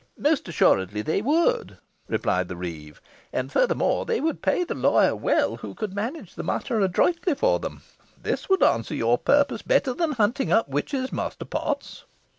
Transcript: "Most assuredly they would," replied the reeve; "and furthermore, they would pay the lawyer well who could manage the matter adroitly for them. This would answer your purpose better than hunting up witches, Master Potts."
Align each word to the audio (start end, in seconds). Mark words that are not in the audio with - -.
"Most 0.17 0.47
assuredly 0.49 1.03
they 1.03 1.21
would," 1.21 1.77
replied 2.07 2.47
the 2.47 2.55
reeve; 2.55 2.99
"and 3.31 3.51
furthermore, 3.51 4.03
they 4.03 4.19
would 4.19 4.41
pay 4.41 4.63
the 4.63 4.73
lawyer 4.73 5.15
well 5.15 5.57
who 5.57 5.75
could 5.75 5.93
manage 5.93 6.33
the 6.33 6.41
matter 6.41 6.79
adroitly 6.81 7.35
for 7.35 7.59
them. 7.59 7.83
This 8.19 8.49
would 8.49 8.63
answer 8.63 8.95
your 8.95 9.19
purpose 9.19 9.61
better 9.61 9.93
than 9.93 10.13
hunting 10.13 10.51
up 10.51 10.67
witches, 10.67 11.11
Master 11.11 11.45
Potts." 11.45 12.05